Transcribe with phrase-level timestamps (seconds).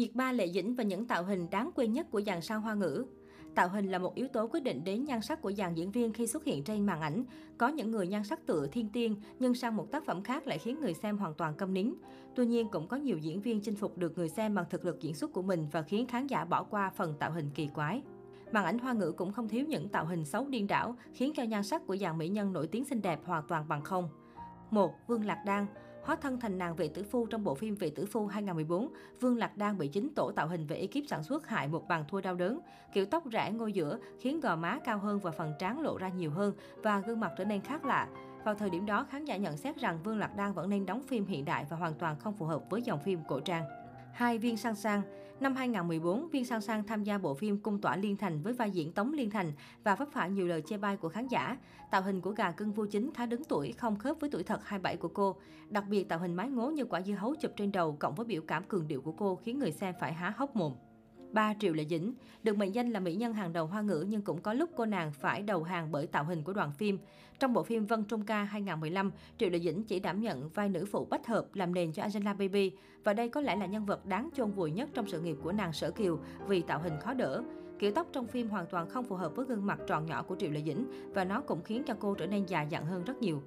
[0.00, 2.74] Nhiệt ba Lệ Dĩnh và những tạo hình đáng quên nhất của dàn sao hoa
[2.74, 3.04] ngữ.
[3.54, 6.12] Tạo hình là một yếu tố quyết định đến nhan sắc của dàn diễn viên
[6.12, 7.24] khi xuất hiện trên màn ảnh.
[7.58, 10.58] Có những người nhan sắc tựa thiên tiên, nhưng sang một tác phẩm khác lại
[10.58, 11.94] khiến người xem hoàn toàn câm nín.
[12.34, 15.00] Tuy nhiên, cũng có nhiều diễn viên chinh phục được người xem bằng thực lực
[15.00, 18.02] diễn xuất của mình và khiến khán giả bỏ qua phần tạo hình kỳ quái.
[18.52, 21.42] Màn ảnh hoa ngữ cũng không thiếu những tạo hình xấu điên đảo, khiến cho
[21.42, 24.08] nhan sắc của dàn mỹ nhân nổi tiếng xinh đẹp hoàn toàn bằng không.
[24.70, 24.92] 1.
[25.06, 25.66] Vương Lạc Đan
[26.02, 29.38] Hóa thân thành nàng vệ tử phu trong bộ phim Vệ tử phu 2014, Vương
[29.38, 32.20] Lạc Đan bị chính tổ tạo hình về ekip sản xuất hại một bàn thua
[32.20, 32.60] đau đớn.
[32.92, 36.08] Kiểu tóc rẽ ngôi giữa khiến gò má cao hơn và phần trán lộ ra
[36.08, 38.08] nhiều hơn và gương mặt trở nên khác lạ.
[38.44, 41.02] Vào thời điểm đó, khán giả nhận xét rằng Vương Lạc Đan vẫn nên đóng
[41.02, 43.64] phim hiện đại và hoàn toàn không phù hợp với dòng phim cổ trang.
[44.14, 44.38] 2.
[44.38, 45.02] Viên Sang Sang
[45.40, 48.70] Năm 2014, Viên Sang Sang tham gia bộ phim Cung tỏa Liên Thành với vai
[48.70, 49.52] diễn Tống Liên Thành
[49.84, 51.56] và vấp phải nhiều lời chê bai của khán giả.
[51.90, 54.60] Tạo hình của gà cưng vua chính khá đứng tuổi, không khớp với tuổi thật
[54.64, 55.36] 27 của cô.
[55.68, 58.26] Đặc biệt tạo hình mái ngố như quả dưa hấu chụp trên đầu cộng với
[58.26, 60.72] biểu cảm cường điệu của cô khiến người xem phải há hốc mồm.
[61.32, 64.22] 3 Triệu Lệ Dĩnh Được mệnh danh là mỹ nhân hàng đầu hoa ngữ nhưng
[64.22, 66.98] cũng có lúc cô nàng phải đầu hàng bởi tạo hình của đoàn phim.
[67.38, 70.84] Trong bộ phim Vân Trung Ca 2015, Triệu Lệ Dĩnh chỉ đảm nhận vai nữ
[70.84, 72.72] phụ bách hợp làm nền cho Angela Baby.
[73.04, 75.52] Và đây có lẽ là nhân vật đáng chôn vùi nhất trong sự nghiệp của
[75.52, 77.42] nàng Sở Kiều vì tạo hình khó đỡ.
[77.78, 80.36] Kiểu tóc trong phim hoàn toàn không phù hợp với gương mặt tròn nhỏ của
[80.36, 83.22] Triệu Lệ Dĩnh và nó cũng khiến cho cô trở nên già dặn hơn rất
[83.22, 83.42] nhiều.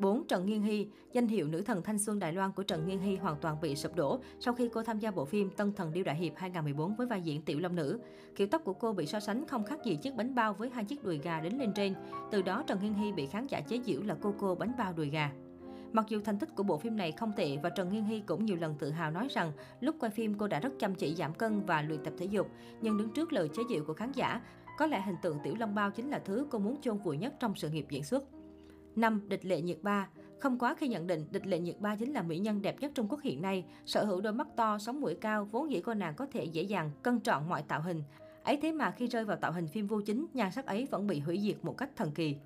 [0.00, 0.24] 4.
[0.26, 3.16] Trần Nghiên Hy Danh hiệu nữ thần thanh xuân Đài Loan của Trần Nghiên Hy
[3.16, 6.04] hoàn toàn bị sụp đổ sau khi cô tham gia bộ phim Tân thần điêu
[6.04, 7.98] đại hiệp 2014 với vai diễn Tiểu Long Nữ.
[8.36, 10.84] Kiểu tóc của cô bị so sánh không khác gì chiếc bánh bao với hai
[10.84, 11.94] chiếc đùi gà đến lên trên.
[12.30, 14.92] Từ đó Trần Nghiên Hy bị khán giả chế giễu là cô cô bánh bao
[14.92, 15.30] đùi gà.
[15.92, 18.44] Mặc dù thành tích của bộ phim này không tệ và Trần Nghiên Hy cũng
[18.44, 21.34] nhiều lần tự hào nói rằng lúc quay phim cô đã rất chăm chỉ giảm
[21.34, 22.48] cân và luyện tập thể dục,
[22.80, 24.40] nhưng đứng trước lời chế giễu của khán giả,
[24.78, 27.34] có lẽ hình tượng Tiểu Long Bao chính là thứ cô muốn chôn vùi nhất
[27.40, 28.24] trong sự nghiệp diễn xuất.
[29.00, 29.20] 5.
[29.28, 30.08] Địch lệ nhiệt ba
[30.40, 32.92] Không quá khi nhận định địch lệ nhiệt ba chính là mỹ nhân đẹp nhất
[32.94, 35.94] Trung Quốc hiện nay, sở hữu đôi mắt to, sống mũi cao, vốn dĩ cô
[35.94, 38.02] nàng có thể dễ dàng cân trọn mọi tạo hình.
[38.44, 41.06] Ấy thế mà khi rơi vào tạo hình phim vô chính, nhan sắc ấy vẫn
[41.06, 42.36] bị hủy diệt một cách thần kỳ.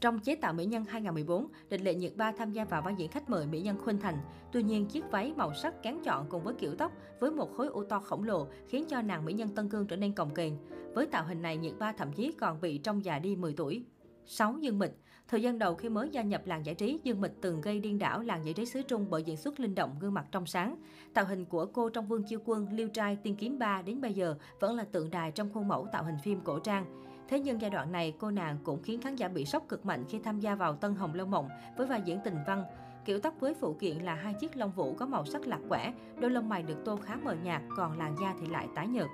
[0.00, 3.10] Trong chế tạo mỹ nhân 2014, Địch Lệ Nhiệt Ba tham gia vào vai diễn
[3.10, 4.18] khách mời mỹ nhân Khuynh Thành.
[4.52, 7.66] Tuy nhiên, chiếc váy màu sắc kén chọn cùng với kiểu tóc với một khối
[7.66, 10.52] u to khổng lồ khiến cho nàng mỹ nhân Tân Cương trở nên cồng kềnh.
[10.94, 13.84] Với tạo hình này, Nhiệt Ba thậm chí còn bị trông già đi 10 tuổi.
[14.26, 14.54] 6.
[14.60, 14.92] Dương Mịch
[15.28, 17.98] Thời gian đầu khi mới gia nhập làng giải trí, Dương Mịch từng gây điên
[17.98, 20.76] đảo làng giải trí xứ Trung bởi diễn xuất linh động, gương mặt trong sáng.
[21.14, 24.14] Tạo hình của cô trong Vương Chiêu Quân, Liêu Trai, Tiên Kiếm 3 đến bây
[24.14, 27.02] giờ vẫn là tượng đài trong khuôn mẫu tạo hình phim cổ trang.
[27.28, 30.04] Thế nhưng giai đoạn này, cô nàng cũng khiến khán giả bị sốc cực mạnh
[30.08, 32.64] khi tham gia vào Tân Hồng Lâu Mộng với vai diễn tình văn.
[33.04, 35.92] Kiểu tóc với phụ kiện là hai chiếc lông vũ có màu sắc lạc quẻ,
[36.20, 39.06] đôi lông mày được tô khá mờ nhạt, còn làn da thì lại tái nhợt.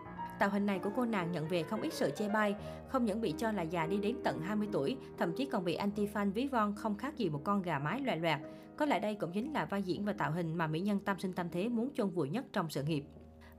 [0.42, 2.54] Tạo hình này của cô nàng nhận về không ít sự chê bai,
[2.88, 5.76] không những bị cho là già đi đến tận 20 tuổi, thậm chí còn bị
[5.76, 8.40] anti-fan ví von không khác gì một con gà mái loẹ loẹt.
[8.76, 11.18] Có lẽ đây cũng chính là vai diễn và tạo hình mà mỹ nhân tam
[11.18, 13.04] sinh tam thế muốn chôn vùi nhất trong sự nghiệp.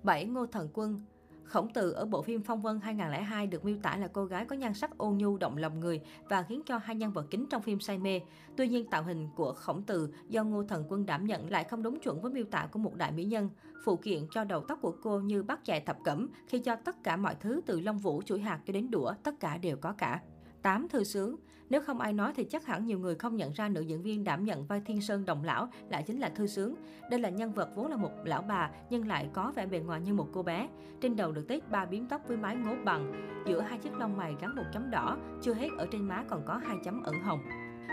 [0.03, 0.25] 7.
[0.25, 1.01] Ngô Thần Quân
[1.43, 4.55] Khổng Tử ở bộ phim Phong Vân 2002 được miêu tả là cô gái có
[4.55, 7.61] nhan sắc ôn nhu, động lòng người và khiến cho hai nhân vật chính trong
[7.61, 8.21] phim say mê.
[8.57, 11.83] Tuy nhiên, tạo hình của Khổng Tử do Ngô Thần Quân đảm nhận lại không
[11.83, 13.49] đúng chuẩn với miêu tả của một đại mỹ nhân.
[13.85, 17.03] Phụ kiện cho đầu tóc của cô như bắt chạy thập cẩm, khi cho tất
[17.03, 19.93] cả mọi thứ từ lông vũ, chuỗi hạt cho đến đũa, tất cả đều có
[19.97, 20.21] cả.
[20.63, 20.87] 8.
[20.89, 21.35] Thư sướng
[21.69, 24.23] Nếu không ai nói thì chắc hẳn nhiều người không nhận ra nữ diễn viên
[24.23, 26.75] đảm nhận vai Thiên Sơn Đồng Lão lại chính là Thư sướng.
[27.11, 30.01] Đây là nhân vật vốn là một lão bà nhưng lại có vẻ bề ngoài
[30.01, 30.69] như một cô bé.
[31.01, 33.13] Trên đầu được tết ba biếm tóc với mái ngố bằng,
[33.47, 36.43] giữa hai chiếc lông mày gắn một chấm đỏ, chưa hết ở trên má còn
[36.45, 37.39] có hai chấm ẩn hồng.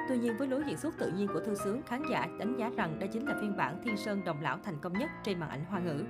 [0.09, 2.71] Tuy nhiên với lối diễn xuất tự nhiên của Thư Sướng, khán giả đánh giá
[2.77, 5.51] rằng đây chính là phiên bản Thiên Sơn Đồng Lão thành công nhất trên màn
[5.51, 6.05] ảnh hoa ngữ.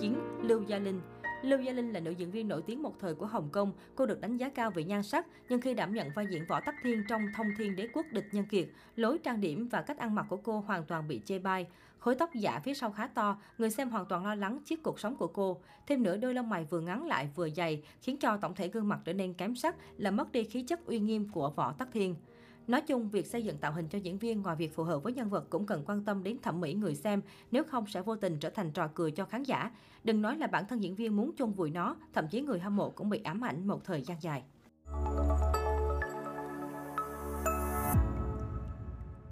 [0.00, 0.14] 9.
[0.42, 1.00] Lưu Gia Linh
[1.42, 3.72] Lưu Gia Linh là nữ diễn viên nổi tiếng một thời của Hồng Kông.
[3.94, 6.60] Cô được đánh giá cao về nhan sắc, nhưng khi đảm nhận vai diễn Võ
[6.60, 9.98] Tắc Thiên trong Thông Thiên Đế Quốc Địch Nhân Kiệt, lối trang điểm và cách
[9.98, 11.66] ăn mặc của cô hoàn toàn bị chê bai.
[11.98, 15.00] Khối tóc giả phía sau khá to, người xem hoàn toàn lo lắng chiếc cuộc
[15.00, 15.60] sống của cô.
[15.86, 18.88] Thêm nữa, đôi lông mày vừa ngắn lại vừa dày, khiến cho tổng thể gương
[18.88, 21.88] mặt trở nên kém sắc, làm mất đi khí chất uy nghiêm của Võ Tắc
[21.92, 22.14] Thiên.
[22.66, 25.12] Nói chung, việc xây dựng tạo hình cho diễn viên ngoài việc phù hợp với
[25.12, 28.16] nhân vật cũng cần quan tâm đến thẩm mỹ người xem, nếu không sẽ vô
[28.16, 29.70] tình trở thành trò cười cho khán giả.
[30.04, 32.76] Đừng nói là bản thân diễn viên muốn chôn vùi nó, thậm chí người hâm
[32.76, 34.42] mộ cũng bị ám ảnh một thời gian dài.